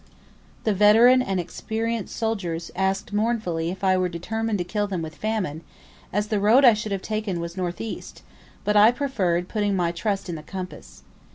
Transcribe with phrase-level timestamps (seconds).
[0.63, 5.13] The veteran and experienced soldiers asked mournfully if I were determined to kill them with
[5.15, 5.61] famine,
[6.11, 8.23] as the road I should have taken was north east;
[8.63, 11.03] but I preferred putting my trust in the compass.